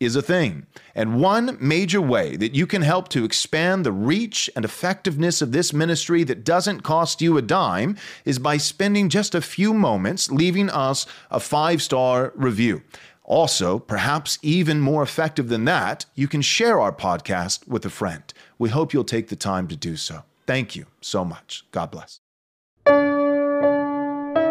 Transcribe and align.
is 0.00 0.16
a 0.16 0.22
thing. 0.22 0.66
And 0.94 1.20
one 1.20 1.56
major 1.60 2.00
way 2.00 2.36
that 2.36 2.54
you 2.54 2.66
can 2.66 2.82
help 2.82 3.08
to 3.08 3.24
expand 3.24 3.84
the 3.84 3.92
reach 3.92 4.48
and 4.54 4.64
effectiveness 4.64 5.42
of 5.42 5.52
this 5.52 5.72
ministry 5.72 6.24
that 6.24 6.44
doesn't 6.44 6.82
cost 6.82 7.20
you 7.20 7.36
a 7.36 7.42
dime 7.42 7.96
is 8.24 8.38
by 8.38 8.56
spending 8.56 9.08
just 9.08 9.34
a 9.34 9.40
few 9.40 9.74
moments 9.74 10.30
leaving 10.30 10.70
us 10.70 11.06
a 11.30 11.40
five 11.40 11.82
star 11.82 12.32
review. 12.36 12.82
Also, 13.24 13.78
perhaps 13.78 14.38
even 14.40 14.80
more 14.80 15.02
effective 15.02 15.48
than 15.48 15.66
that, 15.66 16.06
you 16.14 16.26
can 16.26 16.40
share 16.40 16.80
our 16.80 16.92
podcast 16.92 17.68
with 17.68 17.84
a 17.84 17.90
friend. 17.90 18.32
We 18.58 18.70
hope 18.70 18.94
you'll 18.94 19.04
take 19.04 19.28
the 19.28 19.36
time 19.36 19.68
to 19.68 19.76
do 19.76 19.96
so. 19.96 20.22
Thank 20.46 20.74
you 20.74 20.86
so 21.02 21.26
much. 21.26 21.66
God 21.70 21.90
bless. 21.90 22.20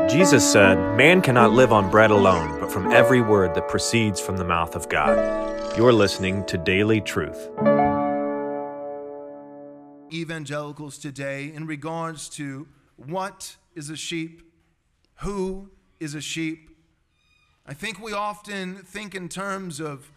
Jesus 0.09 0.49
said, 0.49 0.75
Man 0.95 1.21
cannot 1.21 1.51
live 1.51 1.73
on 1.73 1.91
bread 1.91 2.11
alone, 2.11 2.61
but 2.61 2.71
from 2.71 2.93
every 2.93 3.19
word 3.19 3.53
that 3.55 3.67
proceeds 3.67 4.21
from 4.21 4.37
the 4.37 4.45
mouth 4.45 4.73
of 4.73 4.87
God. 4.87 5.77
You're 5.77 5.91
listening 5.91 6.45
to 6.45 6.57
Daily 6.57 7.01
Truth. 7.01 7.49
Evangelicals 10.13 10.97
today, 10.97 11.51
in 11.53 11.67
regards 11.67 12.29
to 12.29 12.69
what 12.95 13.57
is 13.75 13.89
a 13.89 13.97
sheep, 13.97 14.49
who 15.17 15.71
is 15.99 16.15
a 16.15 16.21
sheep, 16.21 16.69
I 17.65 17.73
think 17.73 17.99
we 17.99 18.13
often 18.13 18.75
think 18.77 19.13
in 19.13 19.27
terms 19.27 19.81
of, 19.81 20.09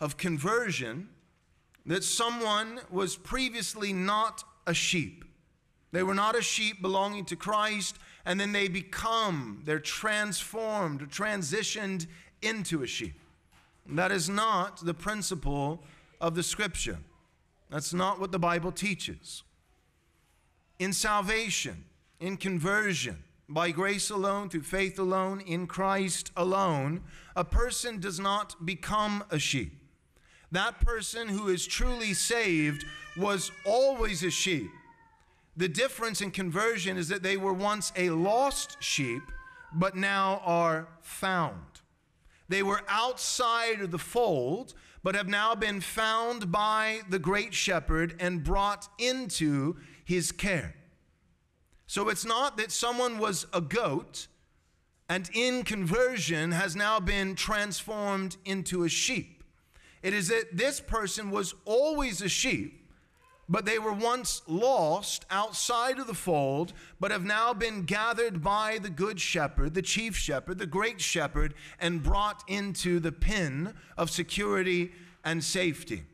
of 0.00 0.16
conversion 0.16 1.10
that 1.86 2.02
someone 2.02 2.80
was 2.90 3.14
previously 3.14 3.92
not 3.92 4.42
a 4.66 4.74
sheep. 4.74 5.24
They 5.92 6.02
were 6.02 6.14
not 6.14 6.36
a 6.36 6.42
sheep 6.42 6.82
belonging 6.82 7.24
to 7.26 7.36
Christ, 7.36 7.98
and 8.26 8.38
then 8.38 8.52
they 8.52 8.68
become, 8.68 9.62
they're 9.64 9.78
transformed, 9.78 11.10
transitioned 11.10 12.06
into 12.42 12.82
a 12.82 12.86
sheep. 12.86 13.18
That 13.86 14.12
is 14.12 14.28
not 14.28 14.84
the 14.84 14.94
principle 14.94 15.82
of 16.20 16.34
the 16.34 16.42
scripture. 16.42 16.98
That's 17.70 17.94
not 17.94 18.20
what 18.20 18.32
the 18.32 18.38
Bible 18.38 18.72
teaches. 18.72 19.42
In 20.78 20.92
salvation, 20.92 21.84
in 22.20 22.36
conversion, 22.36 23.24
by 23.48 23.70
grace 23.70 24.10
alone, 24.10 24.50
through 24.50 24.62
faith 24.62 24.98
alone, 24.98 25.40
in 25.40 25.66
Christ 25.66 26.30
alone, 26.36 27.02
a 27.34 27.44
person 27.44 27.98
does 27.98 28.20
not 28.20 28.66
become 28.66 29.24
a 29.30 29.38
sheep. 29.38 29.72
That 30.52 30.80
person 30.80 31.28
who 31.28 31.48
is 31.48 31.66
truly 31.66 32.12
saved 32.14 32.84
was 33.16 33.50
always 33.64 34.22
a 34.22 34.30
sheep. 34.30 34.70
The 35.58 35.68
difference 35.68 36.20
in 36.20 36.30
conversion 36.30 36.96
is 36.96 37.08
that 37.08 37.24
they 37.24 37.36
were 37.36 37.52
once 37.52 37.92
a 37.96 38.10
lost 38.10 38.80
sheep, 38.80 39.22
but 39.72 39.96
now 39.96 40.40
are 40.44 40.86
found. 41.02 41.80
They 42.48 42.62
were 42.62 42.82
outside 42.86 43.80
of 43.80 43.90
the 43.90 43.98
fold, 43.98 44.74
but 45.02 45.16
have 45.16 45.26
now 45.26 45.56
been 45.56 45.80
found 45.80 46.52
by 46.52 47.00
the 47.10 47.18
great 47.18 47.54
shepherd 47.54 48.14
and 48.20 48.44
brought 48.44 48.88
into 48.98 49.76
his 50.04 50.30
care. 50.30 50.76
So 51.88 52.08
it's 52.08 52.24
not 52.24 52.56
that 52.58 52.70
someone 52.70 53.18
was 53.18 53.44
a 53.52 53.60
goat 53.60 54.28
and 55.08 55.28
in 55.34 55.64
conversion 55.64 56.52
has 56.52 56.76
now 56.76 57.00
been 57.00 57.34
transformed 57.34 58.36
into 58.44 58.84
a 58.84 58.88
sheep. 58.88 59.42
It 60.04 60.14
is 60.14 60.28
that 60.28 60.56
this 60.56 60.78
person 60.78 61.32
was 61.32 61.56
always 61.64 62.22
a 62.22 62.28
sheep, 62.28 62.87
but 63.48 63.64
they 63.64 63.78
were 63.78 63.92
once 63.92 64.42
lost 64.46 65.24
outside 65.30 65.98
of 65.98 66.06
the 66.06 66.14
fold, 66.14 66.72
but 67.00 67.10
have 67.10 67.24
now 67.24 67.54
been 67.54 67.84
gathered 67.84 68.42
by 68.42 68.78
the 68.78 68.90
good 68.90 69.18
shepherd, 69.18 69.74
the 69.74 69.82
chief 69.82 70.16
shepherd, 70.16 70.58
the 70.58 70.66
great 70.66 71.00
shepherd, 71.00 71.54
and 71.80 72.02
brought 72.02 72.44
into 72.46 73.00
the 73.00 73.12
pen 73.12 73.74
of 73.96 74.10
security 74.10 74.92
and 75.24 75.42
safety. 75.42 76.04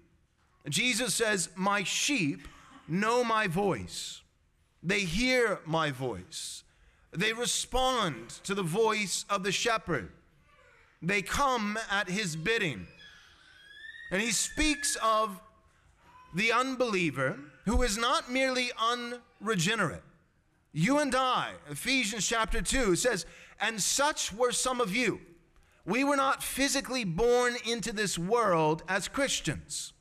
Jesus 0.68 1.14
says, 1.14 1.48
My 1.56 1.82
sheep 1.82 2.46
know 2.86 3.24
my 3.24 3.48
voice. 3.48 4.22
They 4.82 5.00
hear 5.00 5.60
my 5.66 5.90
voice. 5.90 6.62
They 7.12 7.32
respond 7.32 8.30
to 8.44 8.54
the 8.54 8.62
voice 8.62 9.24
of 9.28 9.42
the 9.42 9.52
shepherd. 9.52 10.10
They 11.02 11.22
come 11.22 11.78
at 11.90 12.08
his 12.08 12.36
bidding. 12.36 12.86
And 14.10 14.22
he 14.22 14.30
speaks 14.30 14.96
of 15.02 15.40
the 16.34 16.52
unbeliever 16.52 17.38
who 17.64 17.82
is 17.82 17.96
not 17.96 18.30
merely 18.30 18.70
unregenerate. 18.80 20.02
You 20.72 20.98
and 20.98 21.14
I, 21.14 21.52
Ephesians 21.70 22.26
chapter 22.26 22.60
2 22.60 22.96
says, 22.96 23.26
and 23.60 23.80
such 23.80 24.32
were 24.32 24.52
some 24.52 24.80
of 24.80 24.94
you. 24.94 25.20
We 25.86 26.02
were 26.02 26.16
not 26.16 26.42
physically 26.42 27.04
born 27.04 27.54
into 27.64 27.92
this 27.92 28.18
world 28.18 28.82
as 28.88 29.06
Christians. 29.06 29.92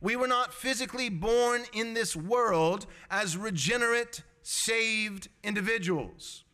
We 0.00 0.16
were 0.16 0.26
not 0.26 0.54
physically 0.54 1.08
born 1.08 1.62
in 1.72 1.94
this 1.94 2.16
world 2.16 2.86
as 3.10 3.36
regenerate, 3.36 4.22
saved 4.42 5.28
individuals. 5.44 6.44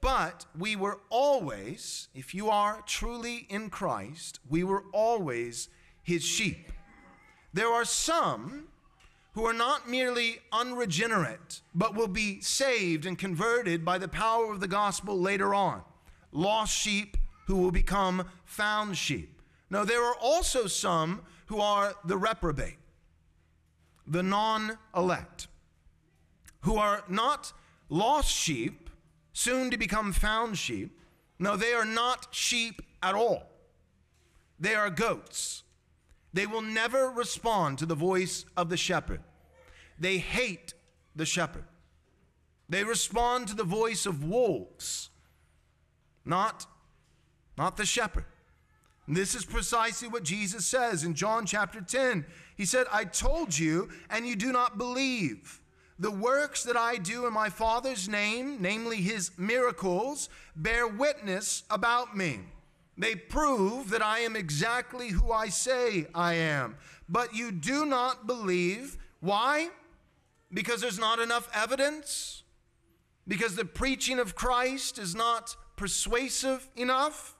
But 0.00 0.46
we 0.58 0.74
were 0.74 1.00
always, 1.10 2.08
if 2.14 2.34
you 2.34 2.50
are 2.50 2.82
truly 2.86 3.46
in 3.48 3.70
Christ, 3.70 4.40
we 4.48 4.64
were 4.64 4.84
always 4.92 5.68
his 6.02 6.24
sheep. 6.24 6.72
There 7.52 7.68
are 7.68 7.84
some 7.84 8.68
who 9.32 9.44
are 9.46 9.52
not 9.52 9.88
merely 9.88 10.40
unregenerate, 10.52 11.60
but 11.74 11.94
will 11.94 12.08
be 12.08 12.40
saved 12.40 13.06
and 13.06 13.18
converted 13.18 13.84
by 13.84 13.98
the 13.98 14.08
power 14.08 14.52
of 14.52 14.60
the 14.60 14.68
gospel 14.68 15.18
later 15.18 15.54
on. 15.54 15.82
Lost 16.32 16.76
sheep 16.76 17.16
who 17.46 17.56
will 17.56 17.70
become 17.70 18.28
found 18.44 18.96
sheep. 18.96 19.40
Now, 19.70 19.84
there 19.84 20.04
are 20.04 20.16
also 20.20 20.66
some 20.66 21.22
who 21.46 21.60
are 21.60 21.94
the 22.04 22.16
reprobate, 22.16 22.78
the 24.06 24.22
non 24.22 24.78
elect, 24.94 25.48
who 26.60 26.76
are 26.76 27.04
not 27.08 27.52
lost 27.88 28.30
sheep, 28.30 28.90
soon 29.32 29.70
to 29.70 29.78
become 29.78 30.12
found 30.12 30.58
sheep. 30.58 30.98
No, 31.38 31.56
they 31.56 31.72
are 31.72 31.86
not 31.86 32.28
sheep 32.30 32.82
at 33.02 33.14
all. 33.14 33.48
They 34.60 34.74
are 34.74 34.90
goats. 34.90 35.64
They 36.32 36.46
will 36.46 36.62
never 36.62 37.10
respond 37.10 37.78
to 37.78 37.86
the 37.86 37.94
voice 37.94 38.44
of 38.56 38.68
the 38.68 38.76
shepherd. 38.76 39.20
They 39.98 40.18
hate 40.18 40.74
the 41.14 41.26
shepherd. 41.26 41.64
They 42.68 42.84
respond 42.84 43.48
to 43.48 43.54
the 43.54 43.64
voice 43.64 44.06
of 44.06 44.24
wolves, 44.24 45.10
not, 46.24 46.66
not 47.58 47.76
the 47.76 47.84
shepherd. 47.84 48.24
And 49.06 49.16
this 49.16 49.34
is 49.34 49.44
precisely 49.44 50.08
what 50.08 50.22
Jesus 50.22 50.64
says 50.64 51.04
in 51.04 51.14
John 51.14 51.44
chapter 51.44 51.80
10. 51.80 52.24
He 52.56 52.64
said, 52.64 52.86
I 52.90 53.04
told 53.04 53.58
you, 53.58 53.90
and 54.08 54.26
you 54.26 54.36
do 54.36 54.52
not 54.52 54.78
believe. 54.78 55.60
The 55.98 56.10
works 56.10 56.64
that 56.64 56.76
I 56.76 56.96
do 56.96 57.26
in 57.26 57.32
my 57.32 57.50
Father's 57.50 58.08
name, 58.08 58.58
namely 58.60 58.96
his 58.96 59.32
miracles, 59.36 60.28
bear 60.56 60.86
witness 60.88 61.64
about 61.68 62.16
me. 62.16 62.40
They 62.96 63.14
prove 63.14 63.90
that 63.90 64.02
I 64.02 64.20
am 64.20 64.36
exactly 64.36 65.08
who 65.08 65.32
I 65.32 65.48
say 65.48 66.06
I 66.14 66.34
am. 66.34 66.76
But 67.08 67.34
you 67.34 67.50
do 67.50 67.86
not 67.86 68.26
believe. 68.26 68.98
Why? 69.20 69.70
Because 70.52 70.80
there's 70.82 70.98
not 70.98 71.18
enough 71.18 71.48
evidence? 71.54 72.42
Because 73.26 73.56
the 73.56 73.64
preaching 73.64 74.18
of 74.18 74.34
Christ 74.34 74.98
is 74.98 75.14
not 75.14 75.56
persuasive 75.76 76.68
enough? 76.76 77.36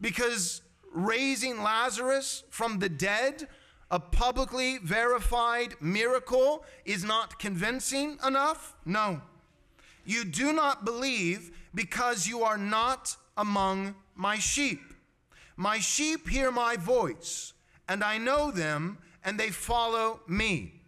Because 0.00 0.62
raising 0.92 1.62
Lazarus 1.62 2.44
from 2.50 2.78
the 2.78 2.88
dead, 2.88 3.48
a 3.90 4.00
publicly 4.00 4.78
verified 4.78 5.74
miracle, 5.80 6.64
is 6.84 7.04
not 7.04 7.38
convincing 7.38 8.18
enough? 8.26 8.74
No. 8.86 9.20
You 10.04 10.24
do 10.24 10.52
not 10.52 10.84
believe 10.84 11.50
because 11.74 12.26
you 12.26 12.42
are 12.42 12.58
not 12.58 13.16
among 13.36 13.94
my 14.22 14.38
sheep. 14.38 14.80
My 15.56 15.80
sheep 15.80 16.28
hear 16.28 16.52
my 16.52 16.76
voice, 16.76 17.52
and 17.88 18.04
I 18.04 18.18
know 18.18 18.52
them, 18.52 18.98
and 19.24 19.38
they 19.38 19.50
follow 19.50 20.20
me. 20.28 20.80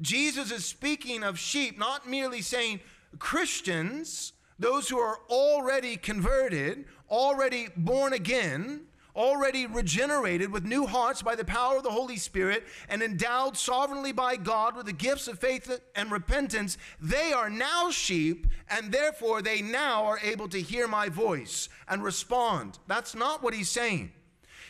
Jesus 0.00 0.52
is 0.52 0.64
speaking 0.64 1.24
of 1.24 1.38
sheep, 1.38 1.78
not 1.78 2.08
merely 2.08 2.40
saying 2.40 2.80
Christians, 3.18 4.32
those 4.58 4.88
who 4.88 4.98
are 4.98 5.18
already 5.28 5.96
converted, 5.96 6.84
already 7.10 7.68
born 7.76 8.12
again, 8.12 8.82
already 9.14 9.66
regenerated 9.66 10.52
with 10.52 10.64
new 10.64 10.86
hearts 10.86 11.22
by 11.22 11.34
the 11.34 11.44
power 11.44 11.76
of 11.76 11.82
the 11.82 11.90
Holy 11.90 12.16
Spirit 12.16 12.64
and 12.88 13.02
endowed 13.02 13.56
sovereignly 13.56 14.12
by 14.12 14.36
God 14.36 14.76
with 14.76 14.86
the 14.86 14.92
gifts 14.92 15.28
of 15.28 15.38
faith 15.38 15.80
and 15.94 16.10
repentance, 16.10 16.78
they 17.00 17.32
are 17.32 17.50
now 17.50 17.90
sheep, 17.90 18.46
and 18.68 18.92
therefore 18.92 19.42
they 19.42 19.62
now 19.62 20.04
are 20.04 20.20
able 20.22 20.48
to 20.48 20.60
hear 20.60 20.86
my 20.88 21.08
voice 21.08 21.68
and 21.88 22.02
respond. 22.02 22.78
That's 22.86 23.14
not 23.14 23.42
what 23.42 23.54
he's 23.54 23.70
saying. 23.70 24.12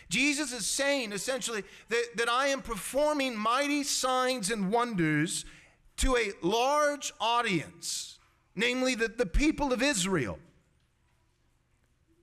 Jesus 0.08 0.52
is 0.52 0.66
saying 0.66 1.12
essentially 1.12 1.62
that, 1.88 2.04
that 2.16 2.28
I 2.28 2.48
am 2.48 2.62
performing 2.62 3.36
mighty 3.36 3.84
signs 3.84 4.50
and 4.50 4.72
wonders 4.72 5.44
to 5.98 6.16
a 6.16 6.32
large 6.42 7.12
audience, 7.20 8.18
namely 8.56 8.94
the, 8.94 9.08
the 9.08 9.26
people 9.26 9.72
of 9.72 9.82
Israel 9.82 10.38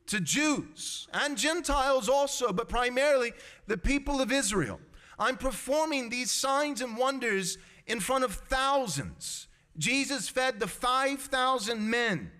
to 0.08 0.20
Jews 0.20 1.08
and 1.14 1.38
Gentiles 1.38 2.10
also, 2.10 2.52
but 2.52 2.70
primarily 2.70 3.34
the 3.68 3.78
people 3.78 4.22
of 4.22 4.32
Israel. 4.32 4.80
I'm 5.20 5.38
performing 5.38 6.10
these 6.10 6.32
signs 6.32 6.82
and 6.82 6.98
wonders 6.98 7.58
in 7.86 8.00
front 8.00 8.24
of 8.24 8.34
thousands. 8.34 9.48
Jesus 9.78 10.30
fed 10.30 10.60
the 10.60 10.68
5,000 10.68 11.90
men, 11.90 12.32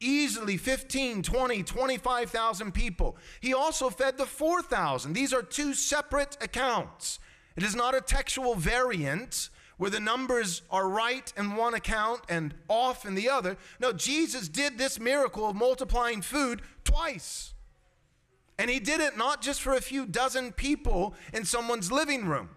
easily 0.00 0.56
15, 0.56 1.22
20, 1.22 1.62
25,000 1.62 2.72
people. 2.72 3.16
He 3.40 3.54
also 3.54 3.90
fed 3.90 4.18
the 4.18 4.26
4,000. 4.26 5.12
These 5.12 5.32
are 5.32 5.42
two 5.42 5.74
separate 5.74 6.36
accounts. 6.40 7.18
It 7.56 7.62
is 7.62 7.74
not 7.74 7.94
a 7.94 8.00
textual 8.00 8.54
variant 8.54 9.50
where 9.76 9.90
the 9.90 10.00
numbers 10.00 10.62
are 10.70 10.88
right 10.88 11.32
in 11.36 11.56
one 11.56 11.74
account 11.74 12.22
and 12.28 12.54
off 12.68 13.04
in 13.04 13.14
the 13.14 13.28
other. 13.28 13.56
No, 13.78 13.92
Jesus 13.92 14.48
did 14.48 14.78
this 14.78 14.98
miracle 14.98 15.48
of 15.48 15.56
multiplying 15.56 16.22
food 16.22 16.62
twice. 16.84 17.52
And 18.58 18.70
he 18.70 18.80
did 18.80 19.00
it 19.00 19.18
not 19.18 19.42
just 19.42 19.60
for 19.60 19.74
a 19.74 19.82
few 19.82 20.06
dozen 20.06 20.52
people 20.52 21.14
in 21.34 21.44
someone's 21.44 21.92
living 21.92 22.26
room, 22.26 22.50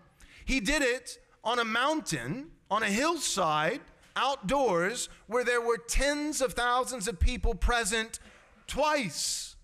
he 0.46 0.60
did 0.60 0.82
it 0.82 1.18
on 1.44 1.60
a 1.60 1.66
mountain, 1.66 2.52
on 2.72 2.84
a 2.84 2.90
hillside, 2.90 3.82
outdoors, 4.16 5.10
where 5.28 5.44
there 5.44 5.62
were 5.62 5.78
tens 5.78 6.42
of 6.42 6.54
thousands 6.54 7.08
of 7.08 7.20
people 7.20 7.54
present 7.54 8.20
twice. 8.66 9.56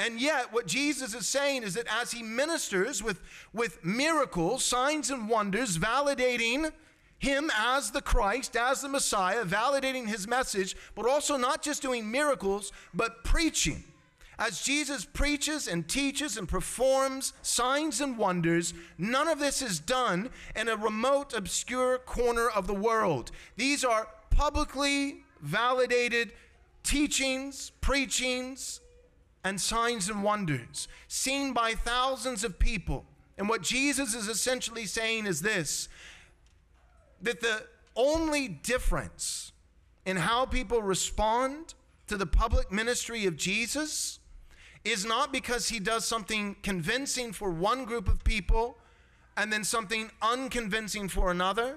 And 0.00 0.18
yet, 0.18 0.50
what 0.50 0.66
Jesus 0.66 1.14
is 1.14 1.28
saying 1.28 1.62
is 1.62 1.74
that 1.74 1.86
as 2.00 2.10
he 2.10 2.22
ministers 2.22 3.02
with, 3.02 3.20
with 3.52 3.84
miracles, 3.84 4.64
signs, 4.64 5.10
and 5.10 5.28
wonders, 5.28 5.76
validating 5.76 6.72
him 7.18 7.50
as 7.54 7.90
the 7.90 8.00
Christ, 8.00 8.56
as 8.56 8.80
the 8.80 8.88
Messiah, 8.88 9.44
validating 9.44 10.08
his 10.08 10.26
message, 10.26 10.74
but 10.94 11.06
also 11.06 11.36
not 11.36 11.60
just 11.60 11.82
doing 11.82 12.10
miracles, 12.10 12.72
but 12.94 13.24
preaching. 13.24 13.84
As 14.38 14.62
Jesus 14.62 15.04
preaches 15.04 15.68
and 15.68 15.86
teaches 15.86 16.38
and 16.38 16.48
performs 16.48 17.34
signs 17.42 18.00
and 18.00 18.16
wonders, 18.16 18.72
none 18.96 19.28
of 19.28 19.38
this 19.38 19.60
is 19.60 19.78
done 19.78 20.30
in 20.56 20.68
a 20.68 20.76
remote, 20.78 21.34
obscure 21.34 21.98
corner 21.98 22.48
of 22.48 22.66
the 22.66 22.72
world. 22.72 23.32
These 23.58 23.84
are 23.84 24.08
publicly 24.30 25.24
validated 25.42 26.32
teachings, 26.84 27.72
preachings, 27.82 28.80
and 29.44 29.60
signs 29.60 30.08
and 30.08 30.22
wonders 30.22 30.88
seen 31.08 31.52
by 31.52 31.72
thousands 31.72 32.44
of 32.44 32.58
people. 32.58 33.04
And 33.38 33.48
what 33.48 33.62
Jesus 33.62 34.14
is 34.14 34.28
essentially 34.28 34.86
saying 34.86 35.26
is 35.26 35.40
this 35.42 35.88
that 37.22 37.40
the 37.40 37.64
only 37.96 38.48
difference 38.48 39.52
in 40.06 40.16
how 40.16 40.46
people 40.46 40.82
respond 40.82 41.74
to 42.06 42.16
the 42.16 42.26
public 42.26 42.72
ministry 42.72 43.26
of 43.26 43.36
Jesus 43.36 44.20
is 44.84 45.04
not 45.04 45.32
because 45.32 45.68
he 45.68 45.78
does 45.78 46.06
something 46.06 46.56
convincing 46.62 47.32
for 47.32 47.50
one 47.50 47.84
group 47.84 48.08
of 48.08 48.24
people 48.24 48.78
and 49.36 49.52
then 49.52 49.64
something 49.64 50.10
unconvincing 50.22 51.08
for 51.08 51.30
another. 51.30 51.76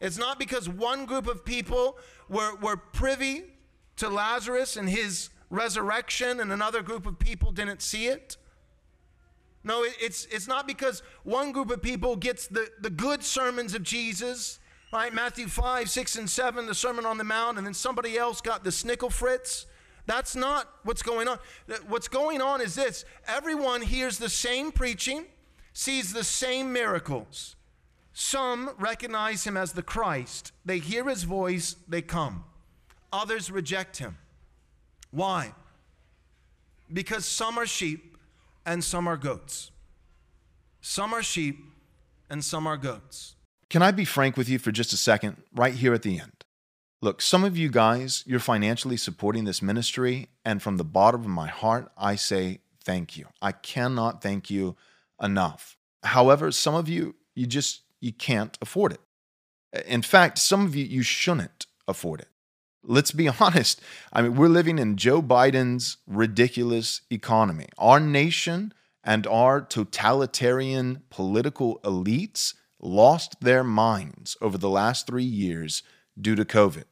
It's 0.00 0.18
not 0.18 0.38
because 0.38 0.68
one 0.68 1.04
group 1.04 1.26
of 1.26 1.44
people 1.44 1.98
were, 2.28 2.56
were 2.56 2.76
privy 2.76 3.44
to 3.96 4.08
Lazarus 4.08 4.76
and 4.76 4.88
his 4.88 5.28
resurrection 5.52 6.40
and 6.40 6.50
another 6.50 6.82
group 6.82 7.06
of 7.06 7.18
people 7.18 7.52
didn't 7.52 7.82
see 7.82 8.06
it. 8.06 8.36
No, 9.62 9.84
it's, 9.84 10.24
it's 10.24 10.48
not 10.48 10.66
because 10.66 11.02
one 11.22 11.52
group 11.52 11.70
of 11.70 11.80
people 11.80 12.16
gets 12.16 12.48
the, 12.48 12.68
the 12.80 12.90
good 12.90 13.22
sermons 13.22 13.74
of 13.74 13.84
Jesus, 13.84 14.58
right? 14.92 15.14
Matthew 15.14 15.46
5, 15.46 15.88
6, 15.88 16.16
and 16.16 16.28
7, 16.28 16.66
the 16.66 16.74
Sermon 16.74 17.06
on 17.06 17.18
the 17.18 17.24
Mount, 17.24 17.58
and 17.58 17.66
then 17.66 17.74
somebody 17.74 18.18
else 18.18 18.40
got 18.40 18.64
the 18.64 18.70
snickle 18.70 19.12
fritz. 19.12 19.66
That's 20.06 20.34
not 20.34 20.68
what's 20.82 21.02
going 21.02 21.28
on. 21.28 21.38
What's 21.86 22.08
going 22.08 22.40
on 22.40 22.60
is 22.60 22.74
this 22.74 23.04
everyone 23.28 23.82
hears 23.82 24.18
the 24.18 24.28
same 24.28 24.72
preaching, 24.72 25.26
sees 25.72 26.12
the 26.12 26.24
same 26.24 26.72
miracles. 26.72 27.54
Some 28.12 28.70
recognize 28.78 29.44
him 29.44 29.56
as 29.56 29.72
the 29.72 29.82
Christ. 29.82 30.52
They 30.64 30.78
hear 30.78 31.08
his 31.08 31.22
voice, 31.22 31.76
they 31.86 32.02
come. 32.02 32.44
Others 33.12 33.50
reject 33.50 33.98
him. 33.98 34.18
Why? 35.12 35.52
Because 36.92 37.24
some 37.24 37.58
are 37.58 37.66
sheep 37.66 38.16
and 38.66 38.82
some 38.82 39.06
are 39.06 39.16
goats. 39.16 39.70
Some 40.80 41.14
are 41.14 41.22
sheep 41.22 41.64
and 42.28 42.44
some 42.44 42.66
are 42.66 42.76
goats. 42.76 43.36
Can 43.70 43.82
I 43.82 43.92
be 43.92 44.04
frank 44.04 44.36
with 44.36 44.48
you 44.48 44.58
for 44.58 44.72
just 44.72 44.92
a 44.92 44.96
second, 44.96 45.36
right 45.54 45.74
here 45.74 45.94
at 45.94 46.02
the 46.02 46.18
end? 46.18 46.44
Look, 47.00 47.22
some 47.22 47.44
of 47.44 47.56
you 47.56 47.68
guys, 47.68 48.22
you're 48.26 48.38
financially 48.38 48.96
supporting 48.96 49.44
this 49.44 49.62
ministry, 49.62 50.28
and 50.44 50.62
from 50.62 50.76
the 50.76 50.84
bottom 50.84 51.22
of 51.22 51.28
my 51.28 51.48
heart, 51.48 51.90
I 51.96 52.16
say 52.16 52.60
thank 52.84 53.16
you. 53.16 53.26
I 53.40 53.52
cannot 53.52 54.22
thank 54.22 54.50
you 54.50 54.76
enough. 55.20 55.76
However, 56.02 56.50
some 56.50 56.74
of 56.74 56.88
you, 56.88 57.14
you 57.34 57.46
just 57.46 57.82
you 58.00 58.12
can't 58.12 58.58
afford 58.60 58.92
it. 58.92 59.00
In 59.86 60.02
fact, 60.02 60.38
some 60.38 60.66
of 60.66 60.76
you 60.76 60.84
you 60.84 61.02
shouldn't 61.02 61.66
afford 61.88 62.20
it. 62.20 62.28
Let's 62.84 63.12
be 63.12 63.28
honest. 63.40 63.80
I 64.12 64.22
mean, 64.22 64.34
we're 64.34 64.48
living 64.48 64.78
in 64.78 64.96
Joe 64.96 65.22
Biden's 65.22 65.98
ridiculous 66.06 67.02
economy. 67.10 67.66
Our 67.78 68.00
nation 68.00 68.72
and 69.04 69.26
our 69.26 69.60
totalitarian 69.60 71.02
political 71.10 71.80
elites 71.84 72.54
lost 72.80 73.40
their 73.40 73.64
minds 73.64 74.36
over 74.40 74.58
the 74.58 74.68
last 74.68 75.06
three 75.06 75.24
years 75.24 75.82
due 76.20 76.34
to 76.34 76.44
COVID. 76.44 76.84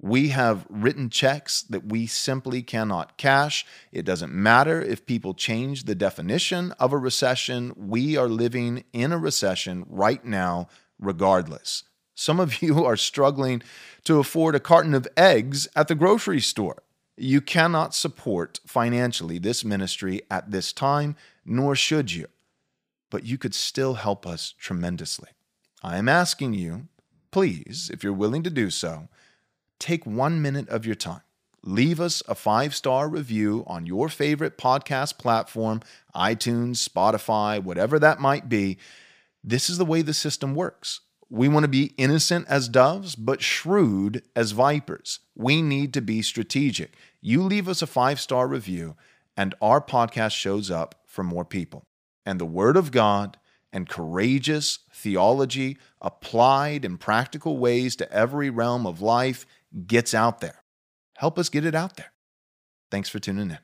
We 0.00 0.28
have 0.28 0.66
written 0.68 1.08
checks 1.08 1.62
that 1.62 1.86
we 1.86 2.06
simply 2.06 2.62
cannot 2.62 3.16
cash. 3.16 3.64
It 3.90 4.04
doesn't 4.04 4.34
matter 4.34 4.82
if 4.82 5.06
people 5.06 5.32
change 5.32 5.84
the 5.84 5.94
definition 5.94 6.72
of 6.72 6.92
a 6.92 6.98
recession. 6.98 7.72
We 7.76 8.16
are 8.16 8.28
living 8.28 8.84
in 8.92 9.12
a 9.12 9.18
recession 9.18 9.86
right 9.88 10.22
now, 10.22 10.68
regardless. 10.98 11.84
Some 12.14 12.40
of 12.40 12.62
you 12.62 12.84
are 12.84 12.96
struggling 12.96 13.62
to 14.04 14.18
afford 14.18 14.54
a 14.54 14.60
carton 14.60 14.94
of 14.94 15.08
eggs 15.16 15.68
at 15.74 15.88
the 15.88 15.94
grocery 15.94 16.40
store. 16.40 16.82
You 17.16 17.40
cannot 17.40 17.94
support 17.94 18.60
financially 18.66 19.38
this 19.38 19.64
ministry 19.64 20.22
at 20.30 20.50
this 20.50 20.72
time, 20.72 21.16
nor 21.44 21.76
should 21.76 22.12
you. 22.12 22.26
But 23.10 23.24
you 23.24 23.38
could 23.38 23.54
still 23.54 23.94
help 23.94 24.26
us 24.26 24.54
tremendously. 24.58 25.28
I 25.82 25.98
am 25.98 26.08
asking 26.08 26.54
you, 26.54 26.88
please, 27.30 27.90
if 27.92 28.02
you're 28.02 28.12
willing 28.12 28.42
to 28.42 28.50
do 28.50 28.70
so, 28.70 29.08
take 29.78 30.04
one 30.06 30.42
minute 30.42 30.68
of 30.68 30.86
your 30.86 30.94
time. 30.94 31.20
Leave 31.62 32.00
us 32.00 32.22
a 32.28 32.34
five 32.34 32.74
star 32.74 33.08
review 33.08 33.64
on 33.66 33.86
your 33.86 34.08
favorite 34.08 34.58
podcast 34.58 35.16
platform, 35.16 35.80
iTunes, 36.14 36.86
Spotify, 36.86 37.62
whatever 37.62 37.98
that 37.98 38.20
might 38.20 38.48
be. 38.48 38.76
This 39.42 39.70
is 39.70 39.78
the 39.78 39.84
way 39.84 40.02
the 40.02 40.12
system 40.12 40.54
works. 40.54 41.00
We 41.34 41.48
want 41.48 41.64
to 41.64 41.68
be 41.68 41.94
innocent 41.96 42.46
as 42.48 42.68
doves, 42.68 43.16
but 43.16 43.42
shrewd 43.42 44.22
as 44.36 44.52
vipers. 44.52 45.18
We 45.34 45.62
need 45.62 45.92
to 45.94 46.00
be 46.00 46.22
strategic. 46.22 46.94
You 47.20 47.42
leave 47.42 47.68
us 47.68 47.82
a 47.82 47.88
five 47.88 48.20
star 48.20 48.46
review, 48.46 48.94
and 49.36 49.52
our 49.60 49.80
podcast 49.80 50.30
shows 50.30 50.70
up 50.70 50.94
for 51.06 51.24
more 51.24 51.44
people. 51.44 51.88
And 52.24 52.40
the 52.40 52.44
Word 52.44 52.76
of 52.76 52.92
God 52.92 53.36
and 53.72 53.88
courageous 53.88 54.78
theology 54.92 55.76
applied 56.00 56.84
in 56.84 56.98
practical 56.98 57.58
ways 57.58 57.96
to 57.96 58.12
every 58.12 58.48
realm 58.48 58.86
of 58.86 59.02
life 59.02 59.44
gets 59.88 60.14
out 60.14 60.38
there. 60.38 60.62
Help 61.16 61.36
us 61.36 61.48
get 61.48 61.66
it 61.66 61.74
out 61.74 61.96
there. 61.96 62.12
Thanks 62.92 63.08
for 63.08 63.18
tuning 63.18 63.50
in. 63.50 63.58